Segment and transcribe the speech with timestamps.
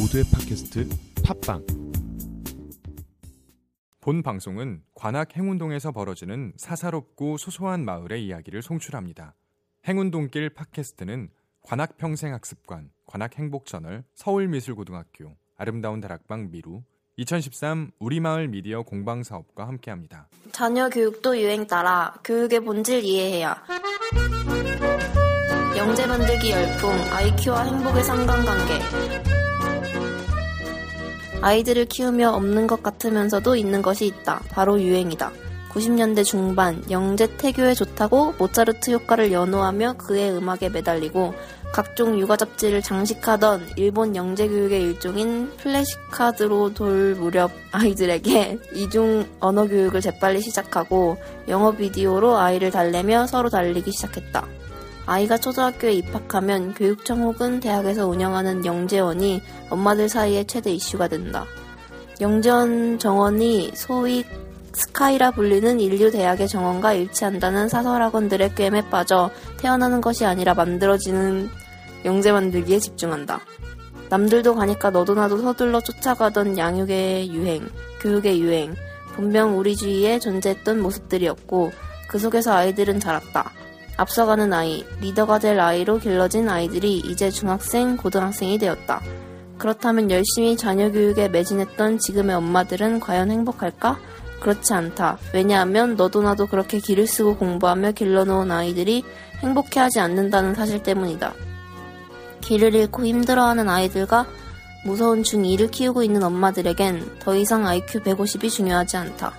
[0.00, 0.88] 모두의 팟캐스트
[1.24, 1.66] 팟빵
[4.00, 9.34] 본 방송은 관악 행운동에서 벌어지는 사사롭고 소소한 마을의 이야기를 송출합니다.
[9.86, 11.28] 행운동길 팟캐스트는
[11.60, 16.82] 관악 평생학습관, 관악 행복저널, 서울미술고등학교, 아름다운 다락방 미루,
[17.18, 20.28] 2013 우리마을 미디어 공방 사업과 함께합니다.
[20.52, 23.62] 자녀 교육도 유행 따라 교육의 본질 이해해야.
[25.76, 29.09] 영재 만들기 열풍, IQ와 행복의 상관관계.
[31.42, 34.42] 아이들을 키우며 없는 것 같으면서도 있는 것이 있다.
[34.50, 35.32] 바로 유행이다.
[35.70, 41.34] 90년대 중반, 영재 태교에 좋다고 모차르트 효과를 연호하며 그의 음악에 매달리고
[41.72, 50.00] 각종 육아 잡지를 장식하던 일본 영재 교육의 일종인 플래시카드로 돌 무렵 아이들에게 이중 언어 교육을
[50.00, 51.16] 재빨리 시작하고
[51.46, 54.59] 영어 비디오로 아이를 달래며 서로 달리기 시작했다.
[55.10, 61.44] 아이가 초등학교에 입학하면 교육청 혹은 대학에서 운영하는 영재원이 엄마들 사이에 최대 이슈가 된다.
[62.20, 64.24] 영재원 정원이 소위
[64.72, 71.50] 스카이라 불리는 인류 대학의 정원과 일치한다는 사설학원들의 꿰매 빠져 태어나는 것이 아니라 만들어지는
[72.04, 73.40] 영재 만들기에 집중한다.
[74.10, 77.68] 남들도 가니까 너도 나도 서둘러 쫓아가던 양육의 유행,
[78.00, 78.76] 교육의 유행,
[79.16, 81.72] 분명 우리 주위에 존재했던 모습들이었고
[82.06, 83.50] 그 속에서 아이들은 자랐다.
[84.00, 89.02] 앞서가는 아이, 리더가 될 아이로 길러진 아이들이 이제 중학생, 고등학생이 되었다.
[89.58, 93.98] 그렇다면 열심히 자녀 교육에 매진했던 지금의 엄마들은 과연 행복할까?
[94.40, 95.18] 그렇지 않다.
[95.34, 99.04] 왜냐하면 너도 나도 그렇게 기를 쓰고 공부하며 길러놓은 아이들이
[99.40, 101.34] 행복해하지 않는다는 사실 때문이다.
[102.40, 104.24] 길을 잃고 힘들어하는 아이들과
[104.86, 109.34] 무서운 중2를 키우고 있는 엄마들에겐 더 이상 IQ 150이 중요하지 않다.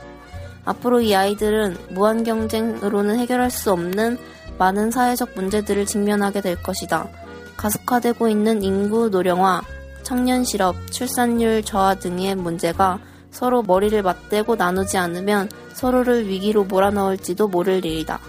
[0.66, 4.20] 앞으로 이 아이들은 무한 경쟁으로는 해결할 수 없는
[4.62, 7.10] 많은 사회적 문제들을 직면하게 될 것이다.
[7.58, 9.64] 가속화되고 있는 인구 노령화,
[10.04, 13.00] 청년 실업, 출산율 저하 등의 문제가
[13.32, 18.20] 서로 머리를 맞대고 나누지 않으면 서로를 위기로 몰아넣을지도 모를 일이다.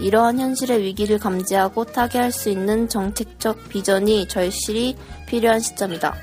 [0.00, 6.14] 이러한 현실의 위기를 감지하고 타개할 수 있는 정책적 비전이 절실히 필요한 시점이다.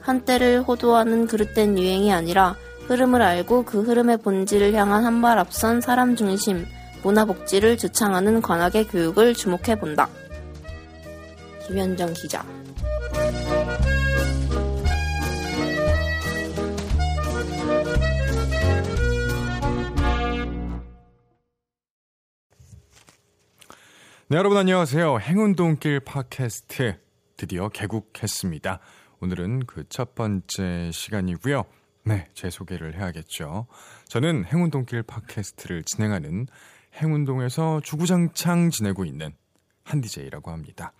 [0.00, 6.16] 한때를 호도하는 그릇된 유행이 아니라 흐름을 알고 그 흐름의 본질을 향한 한 발 앞선 사람
[6.16, 6.64] 중심,
[7.02, 10.08] 문화복지를 주창하는 관악의 교육을 주목해 본다.
[11.66, 12.44] 김현정 기자.
[24.30, 25.20] 네, 여러분 안녕하세요.
[25.20, 26.98] 행운동길 팟캐스트
[27.36, 28.80] 드디어 개국했습니다.
[29.20, 31.64] 오늘은 그 첫 번째 시간이고요.
[32.04, 33.66] 네, 제 소개를 해야겠죠.
[34.08, 36.46] 저는 행운동길 팟캐스트를 진행하는
[36.94, 39.32] 행운동에서 주구장창 지내고 있는
[39.84, 40.92] 한디제이라고 합니다.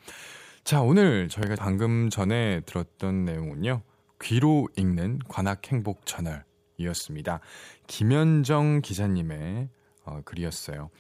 [0.65, 3.83] 자, 오늘 저희가 방금 전에 들었던 내용은요.
[4.21, 7.41] 귀로 읽는 관악 행복 채널이었습니다.
[7.87, 9.69] 김현정 기자님의
[10.05, 10.91] 어, 글이었어요.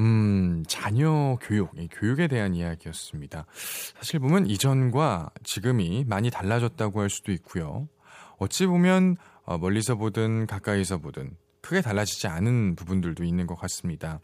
[0.00, 3.46] 음, 자녀 교육, 교육에 대한 이야기였습니다.
[3.96, 7.88] 사실 보면 이전과 지금이 많이 달라졌다고 할 수도 있고요.
[8.38, 14.20] 어찌 보면 어, 멀리서 보든 가까이서 보든 크게 달라지지 않은 부분들도 있는 것 같습니다.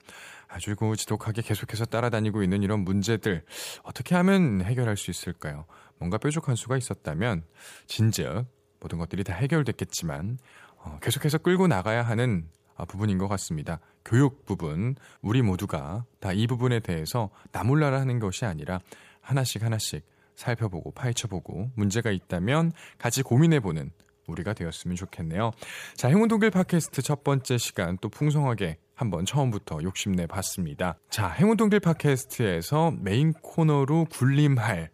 [0.48, 3.44] 아주 그 지독하게 계속해서 따라다니고 있는 이런 문제들
[3.82, 5.64] 어떻게 하면 해결할 수 있을까요?
[5.98, 7.44] 뭔가 뾰족한 수가 있었다면
[7.86, 8.46] 진즉
[8.80, 10.38] 모든 것들이 다 해결됐겠지만
[10.76, 13.80] 어, 계속해서 끌고 나가야 하는 어, 부분인 것 같습니다.
[14.04, 18.80] 교육 부분 우리 모두가 다 이 부분에 대해서 나몰라라 하는 것이 아니라
[19.20, 20.04] 하나씩 하나씩
[20.36, 23.90] 살펴보고 파헤쳐보고 문제가 있다면 같이 고민해보는
[24.28, 25.50] 우리가 되었으면 좋겠네요.
[25.96, 30.98] 자, 행운동길 팟캐스트 첫 번째 시간 또 풍성하게 한번 처음부터 욕심내 봤습니다.
[31.10, 34.90] 자, 행운동길 팟캐스트에서 메인 코너로 군림할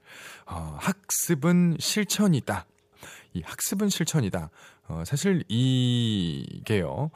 [0.47, 2.67] 어, 학습은 실천이다.
[3.33, 4.51] 이 학습은 실천이다.
[4.89, 7.11] 어, 사실 이게요.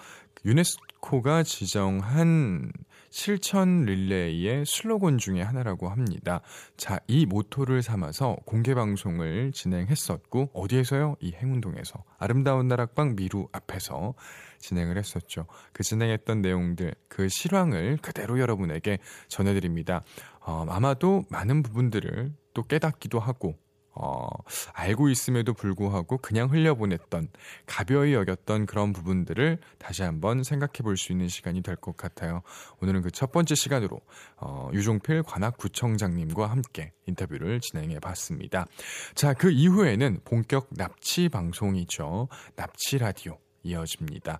[0.45, 2.73] 유네스코가 지정한
[3.11, 6.41] 실천 릴레이의 슬로건 중의 하나라고 합니다.
[6.77, 11.17] 자, 이 모토를 삼아서 공개 방송을 진행했었고 어디에서요?
[11.21, 14.15] 이 행운동에서 아름다운 나락방 미루 앞에서
[14.59, 15.47] 진행을 했었죠.
[15.73, 20.03] 그 진행했던 내용들, 그 실황을 그대로 여러분에게 전해드립니다.
[20.41, 23.57] 어, 아마도 많은 부분들을 또 깨닫기도 하고
[24.01, 24.29] 어,
[24.75, 27.29] 알고 있음에도 불구하고 그냥 흘려보냈던
[27.67, 32.43] 가벼이 여겼던 그런 부분들을 다시 한번 생각해 볼 수 있는 시간이 될 것 같아요.
[32.81, 34.01] 오늘은 그 첫 번째 시간으로
[34.37, 38.67] 어, 유종필 관악구청장님과 함께 인터뷰를 진행해 봤습니다.
[39.15, 42.29] 자, 그 이후에는 본격 납치 방송이죠.
[42.55, 44.39] 납치 라디오 이어집니다.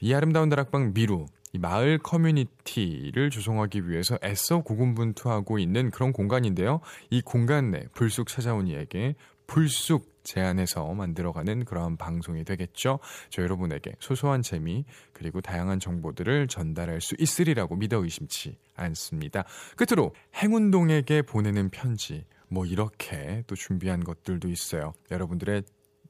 [0.00, 6.80] 이 아름다운 다락방 미루 이 마을 커뮤니티를 조성하기 위해서 애써 고군분투하고 있는 그런 공간인데요.
[7.10, 9.14] 이 공간 내 불쑥 찾아온 이에게
[9.46, 13.00] 불쑥 제안해서 만들어가는 그러한 방송이 되겠죠.
[13.30, 19.44] 저 여러분에게 소소한 재미 그리고 다양한 정보들을 전달할 수 있으리라고 믿어 의심치 않습니다.
[19.76, 24.92] 끝으로 행운동에게 보내는 편지 뭐 이렇게 또 준비한 것들도 있어요.
[25.10, 25.62] 여러분들의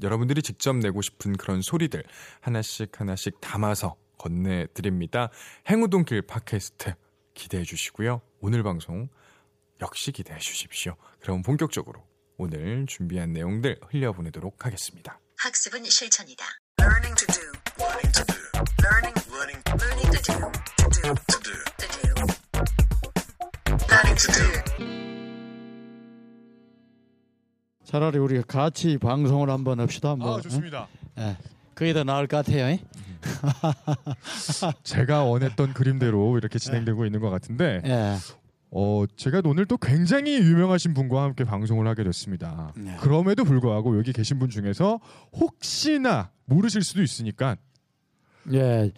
[0.02, 2.02] 여러분들이 직접 내고 싶은 그런 소리들
[2.40, 5.30] 하나씩 하나씩 담아서 건네드립니다.
[5.68, 6.94] 행운동길 팟캐스트
[7.32, 8.20] 기대해 주시고요.
[8.40, 9.08] 오늘 방송
[9.80, 10.96] 역시 기대해 주십시오.
[11.20, 12.04] 그럼 본격적으로
[12.36, 15.18] 오늘 준비한 내용들 흘려보내도록 하겠습니다.
[15.38, 16.44] 학습은 실천이다.
[16.80, 17.42] Learning to do.
[17.80, 18.36] Learning to do.
[18.84, 19.16] Learning.
[19.30, 19.62] Learning.
[19.80, 20.36] Learning to do.
[20.76, 21.14] To do.
[21.28, 21.56] To do.
[21.78, 22.12] To do.
[23.88, 24.44] Learning to do.
[27.84, 30.14] 차라리 우리가 같이 방송을 한번 합시다.
[30.14, 30.36] 뭐.
[30.36, 30.88] 아 좋습니다.
[31.18, 31.22] 응?
[31.22, 31.36] 예.
[31.74, 32.76] 그게 더 나을 것 같아요.
[33.24, 34.72] 잉?
[34.82, 38.16] 제가 원했던 그림대로 이렇게 진행되고 있는 것 같은데 예.
[38.72, 42.72] 어, 제가 오늘 또 굉장히 유명하신 분과 함께 방송을 하게 됐습니다.
[42.76, 42.96] 네.
[43.00, 45.00] 그럼에도 불구하고 여기 계신 분 중에서
[45.32, 47.56] 혹시나 모르실 수도 있으니까
[48.52, 48.92] 예.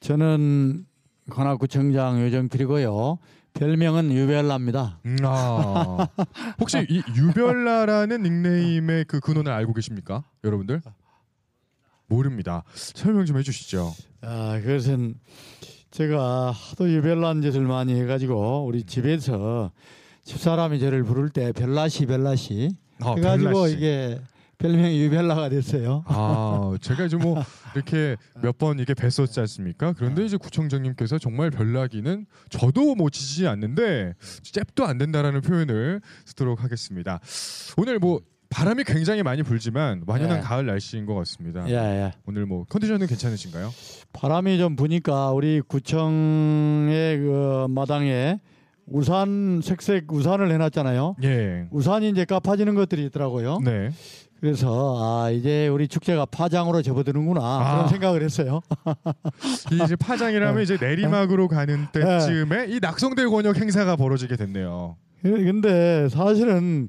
[0.00, 0.86] 저는
[1.30, 3.18] 관악구청장 요정필이고요.
[3.54, 4.98] 별명은 유벨라입니다.
[5.06, 6.08] 음, 아,
[6.60, 10.82] 혹시 이 유별나라는 닉네임의 그 근원을 알고 계십니까, 여러분들?
[12.06, 12.62] 모릅니다.
[12.74, 13.92] 설명 좀 해주시죠.
[14.22, 15.14] 아, 그것은
[15.90, 19.70] 제가 하도 유별난 짓을 많이 해가지고 우리 집에서
[20.24, 22.70] 집사람이 저를 부를 때 별나시 별나시
[23.00, 23.74] 아, 해가지고 씨.
[23.74, 24.20] 이게
[24.58, 26.04] 별명이 유별나가 됐어요.
[26.06, 27.42] 아, 제가 이제 뭐
[27.74, 29.92] 이렇게 몇 번 이게 뵀었지 않습니까?
[29.92, 37.20] 그런데 이제 구청장님께서 정말 별나기는 저도 뭐 지지 않는데 잽도 안 된다라는 표현을 쓰도록 하겠습니다.
[37.76, 38.20] 오늘 뭐
[38.54, 40.40] 바람이 굉장히 많이 불지만 완연한 예.
[40.40, 41.68] 가을 날씨인 것 같습니다.
[41.68, 42.12] 예, 예.
[42.24, 43.72] 오늘 뭐 컨디션은 괜찮으신가요?
[44.12, 48.38] 바람이 좀 부니까 우리 구청의 그 마당에
[48.86, 51.16] 우산 색색 우산을 해놨잖아요.
[51.24, 51.66] 예.
[51.72, 53.58] 우산이 이제 까파지는 것들이 있더라고요.
[53.64, 53.90] 네.
[54.40, 57.74] 그래서 아 이제 우리 축제가 파장으로 접어드는구나 아.
[57.74, 58.60] 그런 생각을 했어요.
[59.72, 64.96] 이 이제 파장이라면 이제 내리막으로 가는 때쯤에 이 낙성대 권역 행사가 벌어지게 됐네요.
[65.22, 66.88] 근데 사실은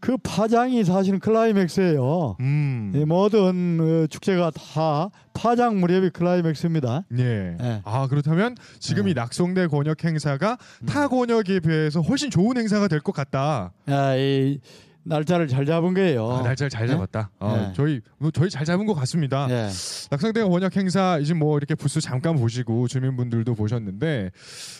[0.00, 2.36] 그 파장이 사실은 클라이맥스예요.
[2.40, 2.92] 음.
[2.94, 7.04] 이 모든 어, 축제가 다 파장 무렵이 클라이맥스입니다.
[7.18, 7.56] 예.
[7.60, 7.82] 예.
[7.84, 9.10] 아 그렇다면 지금 예.
[9.10, 10.86] 이 낙성대 권역 행사가 음.
[10.86, 13.72] 타 권역에 비해서 훨씬 좋은 행사가 될 것 같다.
[13.86, 14.60] 아, 이
[15.08, 16.30] 날짜를 잘 잡은 거예요.
[16.30, 16.92] 아, 날짜를 잘 예?
[16.92, 17.30] 잡았다.
[17.40, 17.72] 어, 예.
[17.74, 19.46] 저희 뭐 저희 잘 잡은 것 같습니다.
[19.50, 19.68] 예.
[20.10, 24.30] 낙성대 권역 행사 이제 뭐 이렇게 부스 잠깐 보시고 주민분들도 보셨는데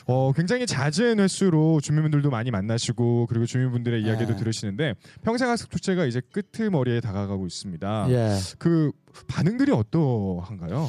[0.07, 4.37] 어, 굉장히 잦은 횟수로 주민분들도 많이 만나시고 그리고 주민분들의 이야기도 예.
[4.37, 8.07] 들으시는데 평생학습 축제가 이제 끄트머리에 다가가고 있습니다.
[8.11, 8.37] 예.
[8.59, 8.93] 그
[9.27, 10.89] 반응들이 어떠한가요?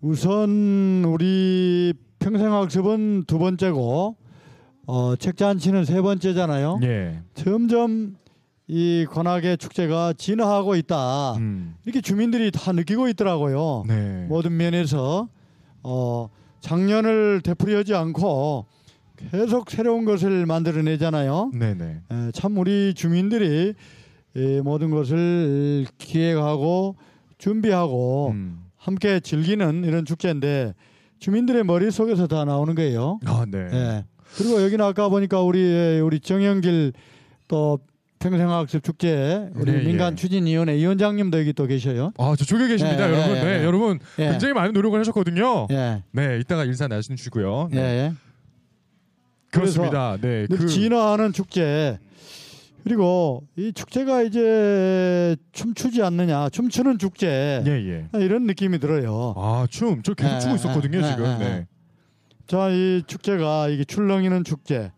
[0.00, 4.16] 우선 우리 평생학습은 두 번째고
[4.86, 6.80] 어, 책잔치는 세 번째잖아요.
[6.82, 7.20] 예.
[7.34, 8.16] 점점
[8.72, 11.34] 이 관악의 축제가 진화하고 있다.
[11.38, 11.74] 음.
[11.84, 13.82] 이렇게 주민들이 다 느끼고 있더라고요.
[13.88, 14.26] 네.
[14.28, 15.28] 모든 면에서
[15.82, 16.28] 어,
[16.60, 18.66] 작년을 되풀이하지 않고
[19.16, 21.50] 계속 새로운 것을 만들어내잖아요.
[21.52, 21.84] 네네.
[21.84, 23.74] 에, 참 우리 주민들이
[24.36, 26.94] 이 모든 것을 기획하고
[27.38, 28.66] 준비하고 음.
[28.76, 30.74] 함께 즐기는 이런 축제인데
[31.18, 33.18] 주민들의 머릿속에서 다 나오는 거예요.
[33.26, 33.68] 아, 네.
[33.72, 34.04] 예.
[34.36, 36.92] 그리고 여기는 아까 보니까 우리 우리 정영길
[37.48, 37.80] 또
[38.20, 40.16] 평생학습 축제 우리 네, 민간 예.
[40.16, 42.12] 추진위원회 위원장님도 여기 또 계셔요.
[42.18, 43.36] 아, 저쪽에 계십니다, 예, 여러분.
[43.36, 43.64] 예, 네, 예.
[43.64, 44.30] 여러분 예.
[44.30, 45.66] 굉장히 많은 노력을 하셨거든요.
[45.70, 46.02] 예.
[46.12, 47.70] 네, 이따가 인사 나누시고요.
[47.72, 47.74] 예.
[47.74, 47.82] 네.
[47.82, 48.12] 예.
[49.50, 50.18] 그렇습니다.
[50.20, 51.98] 네, 늘그 진화하는 축제.
[52.84, 58.06] 그리고 이 축제가 이제 춤추지 않느냐, 춤추는 축제 예, 예.
[58.22, 59.34] 이런 느낌이 들어요.
[59.36, 60.02] 아, 춤.
[60.02, 61.24] 저 계속 예, 추고 있었거든요, 예, 지금.
[61.24, 61.44] 예, 네.
[61.44, 61.66] 예.
[62.46, 64.92] 자, 이 축제가 이게 출렁이는 축제, 예?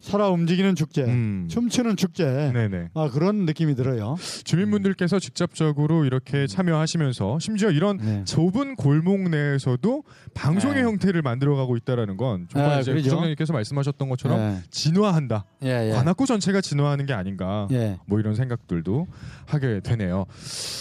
[0.00, 1.48] 살아 움직이는 축제, 음.
[1.50, 2.50] 춤추는 축제.
[2.54, 2.88] 네, 네.
[2.94, 4.16] 아 그런 느낌이 들어요.
[4.44, 8.24] 주민분들께서 직접적으로 이렇게 참여하시면서 심지어 이런 네.
[8.24, 10.82] 좁은 골목 내에서도 방송의 네.
[10.82, 13.10] 형태를 만들어가고 있다라는 건 정말 아, 이제 그러죠.
[13.10, 14.62] 부장님께서 말씀하셨던 것처럼 예.
[14.70, 15.44] 진화한다.
[15.64, 15.92] 예, 예.
[15.92, 17.66] 관악구 전체가 진화하는 게 아닌가.
[17.72, 17.98] 예.
[18.06, 19.06] 뭐 이런 생각들도
[19.46, 20.26] 하게 되네요.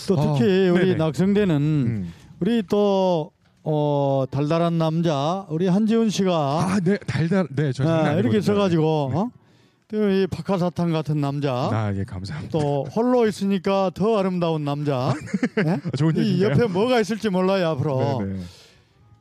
[0.07, 0.95] 또 특히 아, 우리 네네.
[0.95, 2.13] 낙성대는 음.
[2.39, 3.31] 우리 또
[3.69, 8.41] 어, 달달한 남자 우리 한지훈 씨가 아, 네, 달달, 네, 저 장난 아, 이렇게 아니거든요.
[8.41, 9.31] 써가지고 어?
[9.89, 12.57] 또이 박하사탕 같은 남자 아, 예, 감사합니다.
[12.57, 15.13] 또 홀로 있으니까 더 아름다운 남자
[15.65, 15.79] 예?
[15.97, 16.49] 좋은 이 얘기인데요.
[16.49, 18.39] 옆에 뭐가 있을지 몰라요 앞으로 네, 네.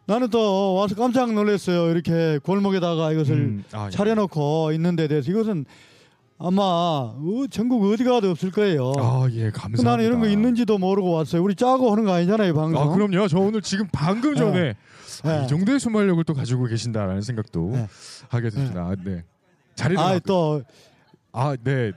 [0.07, 3.91] 나는 또 와서 깜짝 놀랐어요 이렇게 골목에다가 이것을 음, 아, 예.
[3.91, 5.65] 차려놓고 있는 데 대해서 이것은
[6.39, 7.15] 아마 어,
[7.51, 9.83] 전국 어디 가도 없을 거예요 아, 예, 감사합니다.
[9.83, 13.27] 나는 이런 거 있는지도 모르고 왔어요 우리 짜고 하는 거 아니잖아요 이 방송 아, 그럼요.
[13.29, 14.75] 저 오늘 지금 방금 전에
[15.25, 15.45] 아, 네.
[15.45, 17.89] 이 정도의 순발력을 또 가지고 계신다라는 생각도 네.
[18.29, 18.83] 하게 됩니다.
[18.91, 19.25] 아, 네.
[19.75, 20.63] 자리를 아, 아, 또
[21.33, 21.93] 아, 네.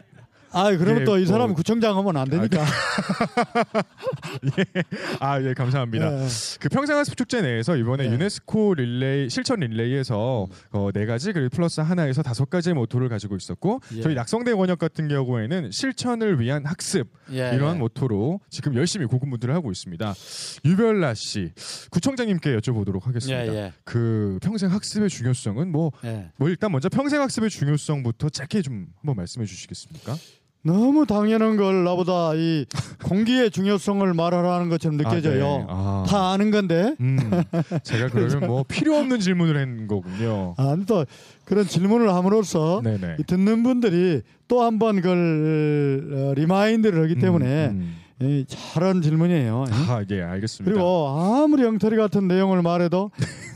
[0.51, 2.63] 아, 그러면 예, 또이 뭐- 사람 구청장 하면 안 되니까.
[5.19, 6.23] 아, 예, 감사합니다.
[6.23, 6.27] 예.
[6.59, 8.13] 그 평생학습 축제 내에서 이번에 네.
[8.13, 13.81] 유네스코 릴레이 실천 릴레이에서 어, 네 가지 그리고 플러스 하나에서 다섯 가지의 모토를 가지고 있었고
[13.95, 14.01] 예.
[14.01, 17.79] 저희 낙성대 원역 같은 경우에는 실천을 위한 학습 예, 이러한 예.
[17.79, 20.13] 모토로 지금 열심히 고군분투를 하고 있습니다.
[20.65, 21.51] 유별나 씨
[21.91, 23.47] 구청장님께 여쭤보도록 하겠습니다.
[23.47, 23.73] 예, 예.
[23.83, 26.31] 그 평생 학습의 중요성은 뭐, 예.
[26.37, 30.15] 뭐 일단 먼저 평생 학습의 중요성부터 짧게 좀 한번 말씀해 주시겠습니까?
[30.71, 32.65] 너무 당연한 걸 나보다 이
[33.03, 35.45] 공기의 중요성을 말하라는 것처럼 느껴져요.
[35.45, 35.65] 아, 네.
[35.69, 36.03] 아.
[36.07, 36.95] 다 아는 건데.
[36.99, 37.17] 음,
[37.83, 40.53] 제가 그러면 뭐 필요 없는 질문을 한 거군요.
[40.57, 41.05] 아니 또
[41.45, 43.15] 그런 질문을 함으로써 네네.
[43.19, 49.63] 이 듣는 분들이 또 한 번 그걸 어, remind를 하기 때문에 음, 이 잘한 질문이에요.
[49.67, 49.73] 음.
[49.89, 50.71] 아, 예, 알겠습니다.
[50.71, 53.11] 그리고 아무리 엉터리 같은 내용을 말해도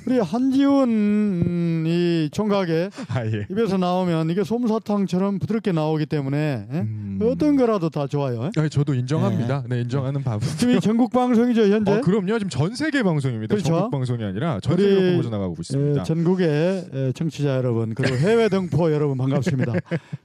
[0.06, 3.46] 우리 한지훈 이 총각의 아, 예.
[3.50, 6.80] 입에서 나오면 이게 솜사탕처럼 부드럽게 나오기 때문에 예?
[6.80, 7.20] 음.
[7.24, 8.52] 어떤 거라도 다 좋아요.
[8.58, 9.64] 아, 저도 인정합니다.
[9.70, 10.46] 네, 인정하는 바보.
[10.58, 11.92] 지금 이 전국 방송이죠 현재.
[11.92, 12.38] 어, 그럼요.
[12.40, 13.54] 지금 전 세계 방송입니다.
[13.54, 13.70] 그렇죠.
[13.74, 16.02] 전국 방송이 아니라 전 세계로 뻗어 나가고 있습니다.
[16.02, 19.74] 예, 전국의 예, 청취자 여러분 그리고 해외 등포 여러분 반갑습니다.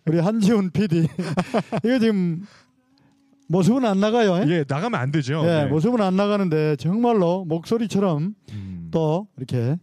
[0.07, 1.07] 우리 한지훈 PD
[1.85, 2.43] 이거 지금
[3.49, 4.45] 모습은 안 나가요.
[4.45, 4.51] 예?
[4.51, 5.43] 예, 나가면 안 되죠.
[5.45, 5.67] 예, 네.
[5.67, 8.78] 모습은 안 나가는데 정말로 목소리처럼 음.
[8.91, 9.77] 또 이렇게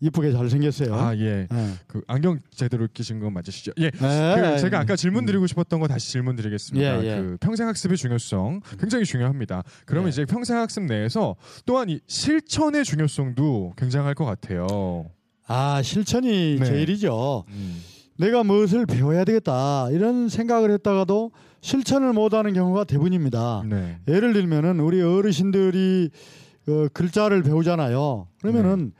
[0.00, 0.94] 이쁘게 잘 생겼어요.
[0.94, 1.48] 아, 예.
[1.52, 1.70] 예.
[1.88, 3.72] 그 안경 제대로 끼신 건 맞으시죠?
[3.80, 3.86] 예.
[3.86, 3.90] 예.
[3.90, 7.04] 그 제가 아까 질문 드리고 싶었던 거 다시 질문 드리겠습니다.
[7.04, 7.20] 예, 예.
[7.20, 9.64] 그 평생 학습의 중요성 굉장히 중요합니다.
[9.86, 10.10] 그러면 예.
[10.10, 11.34] 이제 평생 학습 내에서
[11.66, 15.10] 또한 이 실천의 중요성도 굉장할 것 같아요.
[15.48, 16.64] 아 실천이 네.
[16.64, 17.44] 제일이죠.
[17.48, 17.82] 음.
[18.18, 23.64] 내가 무엇을 배워야 되겠다 이런 생각을 했다가도 실천을 못하는 경우가 대부분입니다.
[23.68, 23.98] 네.
[24.06, 26.10] 예를 들면은 우리 어르신들이
[26.68, 28.28] 어, 글자를 배우잖아요.
[28.40, 28.92] 그러면은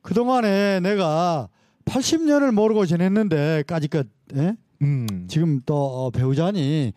[0.00, 1.48] 그 동안에 내가
[1.84, 4.56] 80년을 모르고 지냈는데 까지껏 예?
[4.82, 5.26] 음.
[5.28, 6.92] 지금 또 어, 배우자니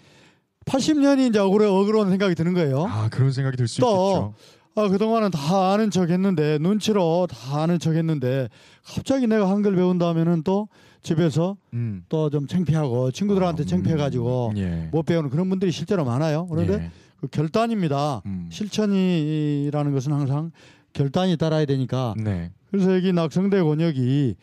[0.65, 2.85] 80년이 이제 억울해 억울한 생각이 드는 거예요.
[2.85, 4.33] 아, 그런 생각이 들수또 있겠죠.
[4.77, 8.49] 아, 그동안은 다 아는 척 했는데, 눈치로 다 아는 척 했는데,
[8.83, 10.67] 갑자기 내가 한글 배운다면은 또
[11.01, 12.03] 집에서 음.
[12.09, 13.67] 또좀 창피하고 친구들한테 음.
[13.67, 14.89] 창피해가지고 예.
[14.91, 16.47] 못 배우는 그런 분들이 실제로 많아요.
[16.47, 16.91] 그런데 예.
[17.25, 18.21] 그 결단입니다.
[18.25, 18.47] 음.
[18.51, 20.51] 실천이라는 것은 항상
[20.93, 22.13] 결단이 따라야 되니까.
[22.17, 22.51] 네.
[22.69, 24.35] 그래서 여기 낙성대 권역이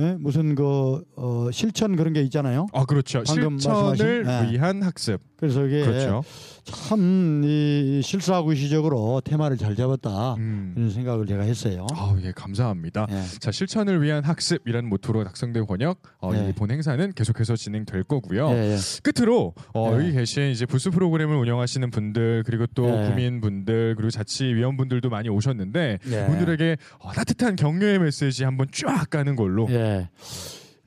[0.00, 0.16] 예?
[0.18, 2.66] 무슨 그 어, 실천 그런 게 있잖아요.
[2.72, 3.22] 아, 그렇죠.
[3.26, 4.52] 방금 실천을 말씀하신, 네.
[4.52, 5.20] 위한 학습.
[5.42, 6.22] 그래서 이게 그렇죠.
[6.62, 10.72] 참이 실사구시적으로 테마를 잘 잡았다 음.
[10.76, 11.84] 이런 생각을 제가 했어요.
[11.96, 13.08] 아, 예, 감사합니다.
[13.10, 13.22] 예.
[13.40, 16.50] 자, 실천을 위한 학습이라는 모토로 낙성대 권역 어, 네.
[16.50, 18.50] 이본 행사는 계속해서 진행될 거고요.
[18.50, 18.76] 예, 예.
[19.02, 19.96] 끝으로 어, 네.
[19.96, 23.08] 여기 계신 이제 부스 프로그램을 운영하시는 분들 그리고 또 네.
[23.08, 26.26] 구민분들 그리고 자치위원분들도 많이 오셨는데 예.
[26.26, 30.08] 분들에게 어, 따뜻한 격려의 메시지 한번 쫙 가는 걸로 예.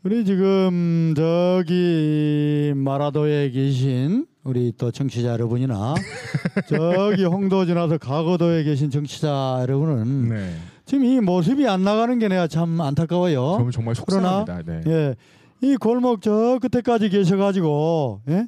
[0.06, 5.96] 우리 지금 저기 마라도에 계신 우리 또 청취자 여러분이나
[6.70, 10.56] 저기 홍도 지나서 가거도에 계신 청취자 여러분은 네.
[10.86, 13.56] 지금 이 모습이 안 나가는 게 내가 참 안타까워요.
[13.58, 14.62] 저는 정말 속상합니다.
[14.68, 14.82] 네.
[14.86, 15.16] 예.
[15.62, 18.46] 이 골목 저 끝에까지 계셔가지고, 예?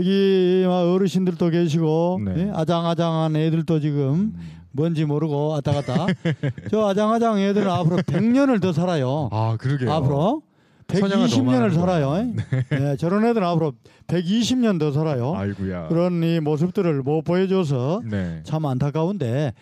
[0.00, 2.34] 여기 막 어르신들도 계시고, 네.
[2.36, 2.50] 예?
[2.52, 4.32] 아장아장한 애들도 지금
[4.72, 6.06] 뭔지 모르고 왔다 갔다.
[6.68, 9.28] 저 아장아장 애들은 앞으로 100년을 더 살아요.
[9.30, 9.92] 아, 그러게요.
[9.92, 10.42] 앞으로.
[10.92, 12.24] 선양을 너무 120년을 하는 살아요.
[12.72, 13.74] 예, 저런 애들은 앞으로
[14.06, 15.34] 120년 더 살아요.
[15.34, 15.88] 아이고야.
[15.88, 18.40] 그런 이 모습들을 못 보여줘서 네.
[18.44, 19.52] 참 안타까운데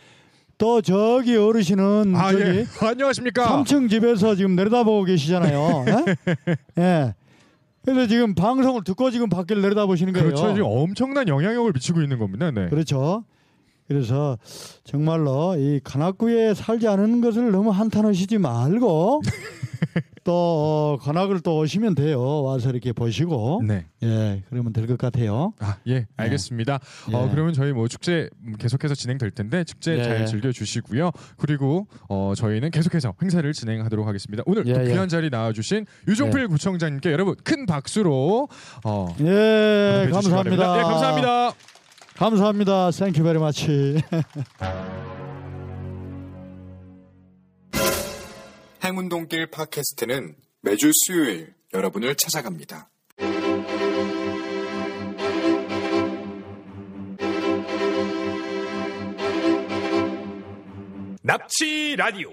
[0.56, 2.66] 또 저기 어르신은 아, 저기 예.
[2.80, 3.64] 안녕하십니까?
[3.64, 5.85] 3층 집에서 지금 내려다보고 계시잖아요.
[5.88, 6.54] 예?
[6.78, 7.14] 예.
[7.85, 10.28] 그래서 지금 방송을 듣고 지금 밖을 내려다보시는 거예요.
[10.28, 10.54] 그렇죠.
[10.54, 12.50] 지금 엄청난 영향력을 미치고 있는 겁니다.
[12.52, 12.68] 네.
[12.68, 13.25] 그렇죠.
[13.88, 14.38] 그래서
[14.85, 19.23] 정말로 이 관악구에 살지 않은 것을 너무 한탄하시지 말고
[20.26, 22.42] 또 어, 관악을 또 오시면 돼요.
[22.42, 23.87] 와서 이렇게 보시고 네.
[24.02, 25.52] 예 그러면 될 것 같아요.
[25.61, 26.80] 아, 예, 알겠습니다.
[27.12, 27.14] 예.
[27.14, 30.02] 어, 그러면 저희 뭐 축제 음, 계속해서 진행될 텐데 축제 예.
[30.02, 31.12] 잘 즐겨 주시고요.
[31.38, 34.42] 그리고 어, 저희는 계속해서 행사를 진행하도록 하겠습니다.
[34.47, 34.92] 오늘 또 예, 예.
[34.92, 38.49] 귀한 자리 나와 주신 유종필 구청장님께 여러분 큰 박수로
[38.85, 40.37] 어, 예 감사합니다.
[40.37, 40.78] 바랍니다.
[40.78, 41.52] 예, 감사합니다.
[42.16, 42.90] 감사합니다.
[42.90, 43.66] Thank you very much.
[48.87, 52.88] 행운동길 팟캐스트는 매주 수요일 여러분을 찾아갑니다.
[61.23, 62.31] 납치 라디오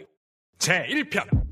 [0.60, 1.43] 제 1편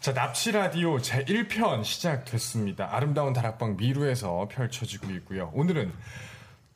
[0.00, 2.88] 자, 납치 라디오 제 1편 시작됐습니다.
[2.90, 5.50] 아름다운 다락방 미루에서 펼쳐지고 있고요.
[5.52, 5.92] 오늘은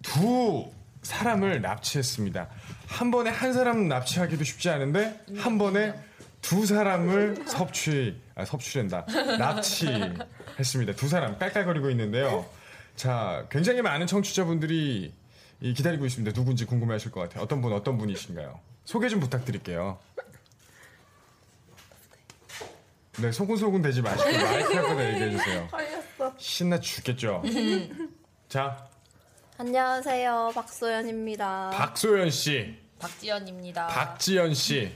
[0.02, 2.48] 두 사람을 납치했습니다.
[2.86, 5.94] 한 번에 한 사람 납치하기도 쉽지 않은데 한 번에
[6.42, 9.06] 두 사람을 섭취 아, 섭취된다
[9.38, 10.92] 납치했습니다.
[10.94, 12.44] 두 사람 깔깔거리고 있는데요.
[12.94, 15.14] 자, 굉장히 많은 청취자분들이
[15.62, 16.34] 이 기다리고 있습니다.
[16.34, 17.42] 누군지 궁금해하실 것 같아요.
[17.42, 18.60] 어떤 분 어떤 분이신가요?
[18.84, 19.98] 소개 좀 부탁드릴게요.
[23.20, 25.68] 네, 소곤소곤 되지 마시고 마이크 갖다 얘기해 주세요.
[26.36, 27.42] 신나 죽겠죠.
[28.48, 28.88] 자,
[29.58, 30.50] 안녕하세요.
[30.54, 31.70] 박소연입니다.
[31.70, 33.86] 박소연 씨, 박지연입니다.
[33.86, 34.92] 박지연 씨,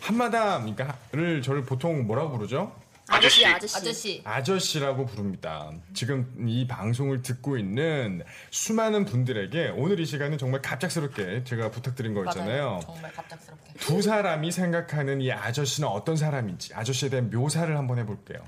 [0.00, 2.74] 한마담을 저를 보통 뭐라고 부르죠?
[3.08, 3.76] 아저씨, 아저씨.
[3.76, 4.22] 아저씨.
[4.24, 5.70] 아저씨라고 부릅니다.
[5.94, 12.24] 지금 이 방송을 듣고 있는 수많은 분들에게 오늘 이 시간은 정말 갑작스럽게 제가 부탁드린 거
[12.26, 12.66] 있잖아요.
[12.70, 12.80] 맞아요.
[12.84, 13.72] 정말 갑작스럽게.
[13.78, 18.38] 두 사람이 생각하는 이 아저씨는 어떤 사람인지 아저씨에 대한 묘사를 한번 해볼게요.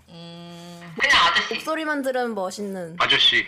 [1.50, 2.96] 목소리만 들으면 멋있는.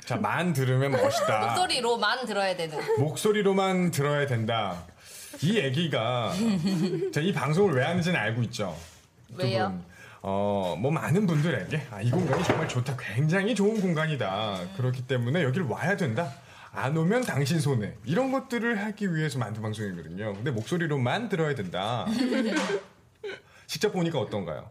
[0.05, 1.47] 자, 만 들으면 멋있다.
[1.47, 2.79] 목소리로만 들어야 되는.
[2.99, 4.83] 목소리로만 들어야 된다.
[5.43, 6.33] 이 얘기가
[7.13, 8.77] 자, 이 방송을 왜 하는지는 알고 있죠.
[9.37, 9.79] 두 왜요?
[10.23, 10.31] 분.
[10.31, 12.97] 어, 뭐 많은 분들에게 아, 이 공간이 정말 좋다.
[12.99, 14.61] 굉장히 좋은 공간이다.
[14.77, 16.33] 그렇기 때문에 여기를 와야 된다.
[16.73, 17.95] 안 오면 당신 손해.
[18.05, 20.33] 이런 것들을 하기 위해서 만든 방송이거든요.
[20.35, 22.07] 근데 목소리로만 들어야 된다.
[23.67, 24.71] 직접 보니까 어떤가요?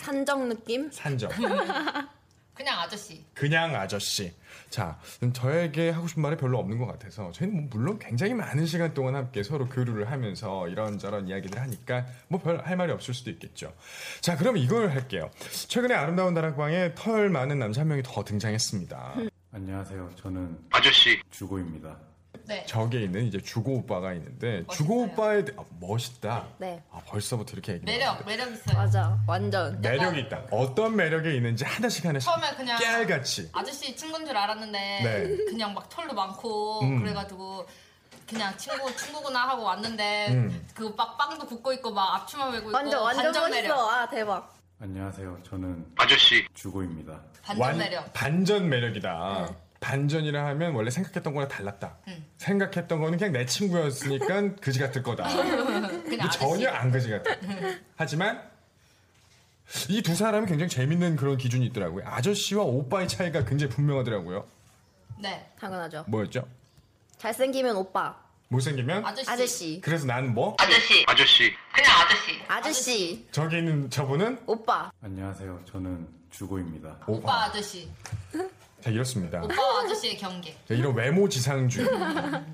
[0.00, 0.90] 산적 느낌?
[0.90, 1.32] 산적.
[2.58, 3.24] 그냥 아저씨.
[3.34, 4.32] 그냥 아저씨.
[4.68, 8.66] 자, 그럼 저에게 하고 싶은 말이 별로 없는 것 같아서 저희는 뭐 물론 굉장히 많은
[8.66, 13.30] 시간 동안 함께 서로 교류를 하면서 이런저런 이야기를 하니까 뭐 별 할 말이 없을 수도
[13.30, 13.72] 있겠죠.
[14.20, 15.30] 자, 그럼 이걸 할게요.
[15.68, 19.14] 최근에 아름다운 다락방에 털 많은 남자 한 명이 더 등장했습니다.
[19.52, 20.10] 안녕하세요.
[20.16, 21.96] 저는 아저씨 주고입니다.
[22.48, 22.64] 네.
[22.64, 25.12] 저기에 있는 이제 주고 오빠가 있는데 주고 멋있어요.
[25.12, 25.52] 오빠에 대...
[25.58, 26.46] 아, 멋있다.
[26.56, 26.82] 네.
[26.90, 27.84] 아, 벌써부터 이렇게 얘기.
[27.84, 28.74] 매력, 매력 있어요.
[28.74, 29.18] 맞아.
[29.26, 29.78] 완전.
[29.82, 30.44] 매력이 있다.
[30.50, 33.50] 어떤 매력이 있는지 하나씩 하나씩 처음에 그냥 깨알같이.
[33.52, 35.44] 아저씨 친구인 줄 알았는데 네.
[35.44, 37.00] 그냥 막 털도 많고 음.
[37.02, 37.66] 그래가지고
[38.26, 40.66] 그냥 친구 친구구나 하고 왔는데 음.
[40.74, 43.60] 그막 빵도 굽고 있고 막 앞치마 메고 있고 완전, 완전 반전 멋있어.
[43.62, 43.78] 매력.
[43.78, 44.54] 아, 대박.
[44.80, 45.38] 안녕하세요.
[45.42, 47.20] 저는 아저씨 주고입니다.
[47.42, 48.12] 반전 완- 매력.
[48.14, 49.48] 반전 매력이다.
[49.80, 51.98] 반전이라 하면 원래 생각했던 거랑 달랐다.
[52.38, 55.28] 생각했던 거는 그냥 내 친구였으니까 그지 같을 거다.
[55.28, 56.18] 근데.
[56.32, 57.30] 전혀 안 그지 같아.
[57.96, 58.42] 하지만
[59.88, 62.04] 이 두 사람은 굉장히 재밌는 그런 기준이 있더라고요.
[62.06, 64.46] 아저씨와 오빠의 차이가 굉장히 분명하더라고요.
[65.20, 65.50] 네.
[65.60, 66.04] 당연하죠.
[66.08, 66.46] 뭐였죠?
[67.18, 68.16] 잘생기면 오빠.
[68.48, 69.04] 못생기면?
[69.04, 69.30] 아저씨.
[69.30, 69.80] 아저씨.
[69.82, 70.56] 그래서 나는 뭐?
[70.58, 73.28] 아저씨 아저씨 그냥 아저씨 아저씨.
[73.30, 74.40] 저기 있는 저분은?
[74.46, 74.90] 오빠.
[75.02, 75.64] 안녕하세요.
[75.70, 76.96] 저는 주고입니다.
[77.06, 77.88] 오빠 아저씨.
[78.80, 79.42] 자, 이렇습니다.
[79.42, 80.52] 오빠 아저씨의 경계.
[80.66, 81.86] 자, 이런 외모 지상주의.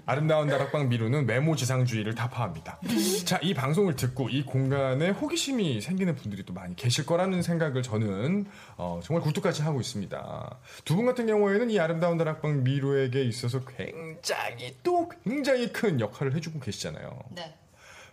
[0.07, 2.81] 아름다운 다락방 미루는 외모 지상주의를 타파합니다.
[3.27, 8.47] 자, 이 방송을 듣고 이 공간에 호기심이 생기는 분들이 또 많이 계실 거라는 생각을 저는
[8.79, 10.59] 어, 정말 굴뚝같이 하고 있습니다.
[10.87, 16.61] 두 분 같은 경우에는 이 아름다운 다락방 미루에게 있어서 굉장히 또 굉장히 큰 역할을 해주고
[16.61, 17.19] 계시잖아요.
[17.31, 17.55] 네.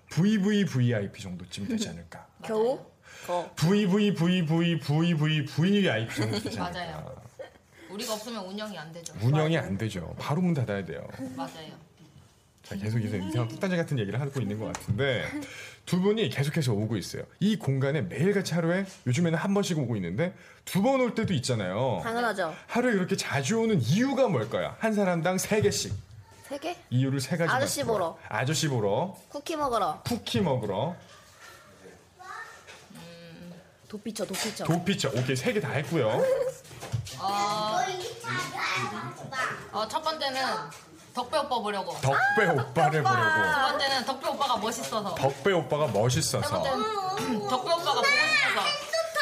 [0.09, 2.27] VVVIP 정도쯤 되지 않을까.
[2.43, 2.79] 겨우?
[3.25, 3.49] 거.
[3.55, 4.75] VVVVVVVIP
[6.15, 6.79] 정도 되지 않을까.
[6.79, 7.20] 맞아요.
[7.91, 9.13] 우리가 없으면 운영이 안 되죠.
[9.21, 10.15] 운영이 안 되죠.
[10.19, 11.07] 바로 문 닫아야 돼요.
[11.35, 11.71] 맞아요.
[12.63, 15.25] 자, 계속 이제 이상한 뚝단지 같은 얘기를 하고 있는 것 같은데
[15.85, 17.23] 두 분이 계속해서 오고 있어요.
[17.39, 21.99] 이 공간에 매일같이 하루에 요즘에는 한 번씩 오고 있는데 두 번 올 때도 있잖아요.
[22.03, 22.55] 당연하죠.
[22.67, 24.75] 하루에 이렇게 자주 오는 이유가 뭘까요?
[24.79, 25.91] 한 사람당 세 개씩
[26.47, 26.77] 세 개?
[26.89, 27.51] 이유를 세 가지.
[27.51, 27.83] 아저씨.
[27.83, 28.17] 보러.
[28.29, 29.17] 아저씨 보러.
[29.29, 30.01] 쿠키 먹으러.
[30.05, 30.95] 쿠키 먹으러.
[33.87, 34.63] 도피처, 도피처.
[34.65, 35.09] 도피처.
[35.09, 36.23] 오케이 세 개 다 했고요.
[39.71, 40.41] 어, 첫 번째는
[41.13, 41.93] 덕배 오빠 보려고.
[42.01, 43.51] 덕배 오빠를 두 보려고.
[43.69, 45.15] 번째는 덕배 오빠가 멋있어서.
[45.15, 46.61] 덕배 오빠가 세 멋있어서.
[46.61, 48.67] 번째는 덕배 오빠가 보고 싶어서.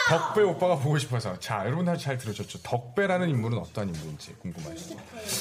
[0.10, 1.40] 덕배 오빠가 보고 싶어서.
[1.40, 2.62] 자, 여러분 잘 들으셨죠?
[2.64, 4.96] 덕배라는 인물은 어떠한 인물인지 궁금하시죠?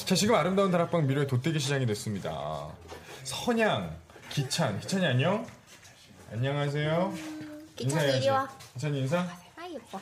[0.07, 2.67] 자, 지금 아름다운 다락방 미래의 돗대기 시장이 됐습니다.
[3.25, 3.97] 선양,
[4.31, 4.81] 기찬.
[4.81, 5.47] 기찬이 안녕?
[6.33, 7.13] 안녕하세요.
[7.77, 8.17] 기찬이.
[8.19, 8.49] 이리 와.
[8.75, 9.19] 기찬이 인사?
[9.21, 10.01] 아, 예뻐.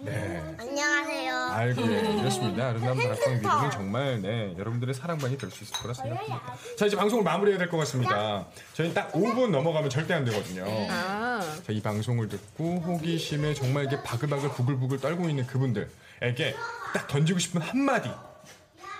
[0.00, 0.54] 네.
[0.58, 1.34] 안녕하세요.
[1.36, 2.68] 알고 예, 이렇습니다.
[2.68, 6.56] 아름다운 다락방 미래는 정말 네, 여러분들의 사랑방이 될 수 있을 거라 생각합니다.
[6.76, 8.46] 자, 이제 방송을 마무리해야 될 것 같습니다.
[8.74, 10.64] 저희는 딱 5분 넘어가면 절대 안 되거든요.
[10.90, 16.54] 아, 자, 이 방송을 듣고 호기심에 정말 이게 바글바글 부글부글 떨고 있는 그분들에게
[16.94, 18.08] 딱 던지고 싶은 한마디.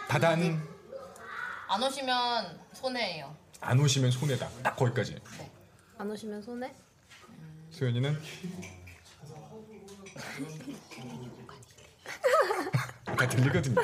[0.08, 0.61] 다단
[1.68, 3.37] 안 오시면 손해예요.
[3.61, 4.48] 안 오시면 손해다.
[4.64, 5.16] 딱 거기까지.
[5.98, 6.72] 안 오시면 손해?
[7.70, 8.18] 수연이는
[13.16, 13.74] 다 들리거든요.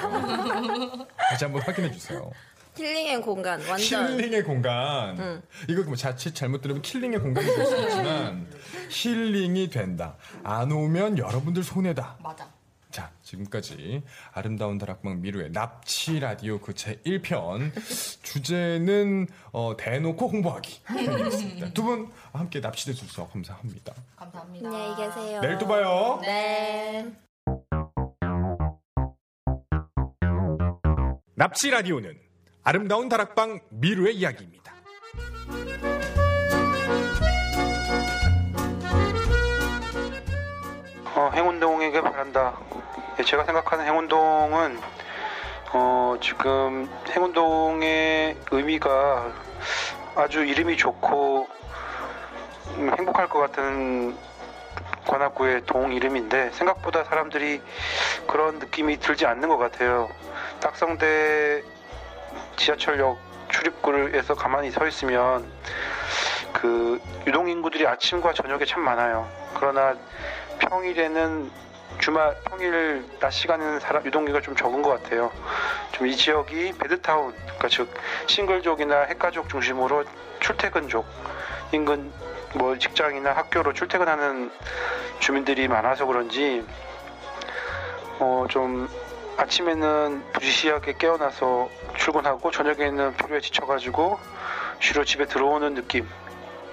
[1.30, 2.30] 다시 한번 확인해 주세요.
[2.76, 3.60] 힐링의 공간.
[3.68, 4.18] 완전.
[4.18, 5.42] 힐링의 공간.
[5.68, 8.50] 이거 뭐 자칫 잘못 들으면 킬링의 공간이 될 수 있지만
[8.90, 10.16] 힐링이 된다.
[10.42, 12.18] 안 오면 여러분들 손해다.
[12.22, 12.48] 맞아.
[12.94, 14.04] 자, 지금까지
[14.34, 17.72] 아름다운 다락방 미루의 납치 라디오 그 제 1편
[18.22, 21.72] 주제는 어, 대놓고 홍보하기 편이었습니다.
[21.72, 23.92] 두 분 함께 납치돼 주셔서 감사합니다.
[24.14, 24.68] 감사합니다.
[24.68, 25.40] 안녕히 계세요.
[25.40, 26.20] 내일 또 봐요.
[26.22, 27.12] 네.
[31.34, 32.16] 납치 라디오는
[32.62, 34.72] 아름다운 다락방 미루의 이야기입니다.
[41.34, 42.54] 행운동에게 바란다.
[43.18, 44.80] 예, 제가 생각하는 행운동은
[45.72, 49.32] 어, 지금 행운동의 의미가
[50.14, 51.48] 아주 이름이 좋고
[52.76, 54.16] 음, 행복할 것 같은
[55.06, 57.60] 관악구의 동 이름인데 생각보다 사람들이
[58.26, 60.08] 그런 느낌이 들지 않는 것 같아요.
[60.60, 61.62] 딱성대
[62.56, 63.18] 지하철역
[63.50, 65.44] 출입구에서 가만히 서 있으면
[66.52, 69.28] 그 유동 인구들이 아침과 저녁에 참 많아요.
[69.54, 69.94] 그러나
[70.58, 71.50] 평일에는
[72.00, 75.30] 주말 평일 낮 시간에는 사람 유동기가 좀 적은 것 같아요.
[75.92, 77.88] 좀 이 지역이 베드타운, 그러니까 즉
[78.26, 80.04] 싱글족이나 핵가족 중심으로
[80.40, 81.06] 출퇴근족
[81.72, 82.12] 인근
[82.54, 84.50] 뭐 직장이나 학교로 출퇴근하는
[85.20, 86.64] 주민들이 많아서 그런지
[88.20, 88.88] 어 좀
[89.36, 94.18] 아침에는 부지시하게 깨어나서 출근하고 저녁에는 피로에 지쳐가지고
[94.80, 96.06] 쉬러 집에 들어오는 느낌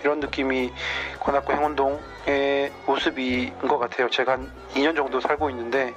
[0.03, 0.71] 이런 느낌이
[1.19, 4.09] 관악구 행운동의 모습인 것 같아요.
[4.09, 5.93] 제가 한 2년 정도 살고 있는데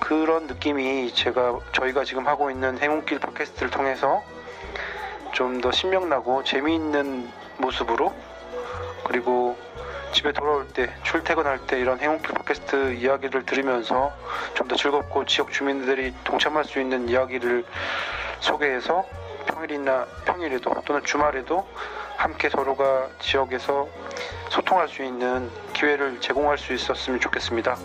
[0.00, 4.22] 그런 느낌이 제가 저희가 지금 하고 있는 행운길 팟캐스트를 통해서
[5.32, 8.14] 좀 더 신명나고 재미있는 모습으로
[9.04, 9.56] 그리고
[10.12, 14.12] 집에 돌아올 때 출퇴근할 때 이런 행운길 팟캐스트 이야기를 들으면서
[14.54, 17.64] 좀 더 즐겁고 지역 주민들이 동참할 수 있는 이야기를
[18.40, 19.04] 소개해서
[19.46, 21.66] 평일이나 평일에도 또는 주말에도
[22.16, 23.88] 함께 서로가 지역에서
[24.50, 27.76] 소통할 수 있는 기회를 제공할 수 있었으면 좋겠습니다.